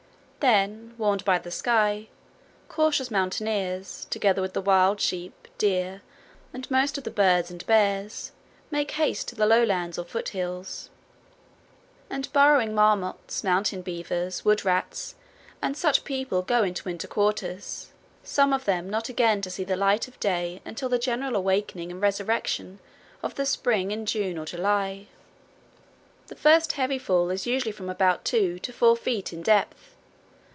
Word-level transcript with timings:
Then, 0.43 0.95
warned 0.97 1.23
by 1.23 1.37
the 1.37 1.51
sky, 1.51 2.07
cautions 2.67 3.11
mountaineers, 3.11 4.07
together 4.09 4.41
with 4.41 4.53
the 4.53 4.59
wild 4.61 4.99
sheep, 4.99 5.47
deer, 5.59 6.01
and 6.51 6.69
most 6.71 6.97
of 6.97 7.03
the 7.03 7.11
birds 7.11 7.51
and 7.51 7.63
bears, 7.67 8.31
make 8.71 8.89
haste 8.89 9.27
to 9.27 9.35
the 9.35 9.45
lowlands 9.45 9.99
or 9.99 10.03
foot 10.03 10.29
hills; 10.29 10.89
and 12.09 12.33
burrowing 12.33 12.73
marmots, 12.73 13.43
mountain 13.43 13.83
beavers, 13.83 14.43
wood 14.43 14.65
rats, 14.65 15.13
and 15.61 15.77
such 15.77 16.03
people 16.03 16.41
go 16.41 16.63
into 16.63 16.85
winter 16.85 17.07
quarters, 17.07 17.91
some 18.23 18.51
of 18.51 18.65
them 18.65 18.89
not 18.89 19.09
again 19.09 19.43
to 19.43 19.51
see 19.51 19.63
the 19.63 19.77
light 19.77 20.07
of 20.07 20.19
day 20.19 20.59
until 20.65 20.89
the 20.89 20.97
general 20.97 21.35
awakening 21.35 21.91
and 21.91 22.01
resurrection 22.01 22.79
of 23.21 23.35
the 23.35 23.45
spring 23.45 23.91
in 23.91 24.07
June 24.07 24.39
or 24.39 24.45
July. 24.47 25.05
The 26.29 26.35
first 26.35 26.71
heavy 26.71 26.97
fall 26.97 27.29
is 27.29 27.45
usually 27.45 27.71
from 27.71 27.91
about 27.91 28.25
two 28.25 28.57
to 28.57 28.73
four 28.73 28.97
feet 28.97 29.31
in 29.31 29.43
depth. 29.43 29.89